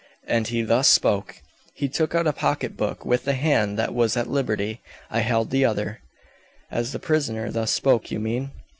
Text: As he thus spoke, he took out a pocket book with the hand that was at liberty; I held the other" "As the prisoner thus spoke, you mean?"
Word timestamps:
As 0.25 0.47
he 0.49 0.63
thus 0.63 0.87
spoke, 0.87 1.43
he 1.75 1.87
took 1.87 2.15
out 2.15 2.25
a 2.25 2.33
pocket 2.33 2.75
book 2.75 3.05
with 3.05 3.23
the 3.23 3.35
hand 3.35 3.77
that 3.77 3.93
was 3.93 4.17
at 4.17 4.25
liberty; 4.27 4.81
I 5.11 5.19
held 5.19 5.51
the 5.51 5.63
other" 5.63 5.99
"As 6.71 6.91
the 6.91 6.97
prisoner 6.97 7.51
thus 7.51 7.69
spoke, 7.71 8.09
you 8.09 8.19
mean?" 8.19 8.49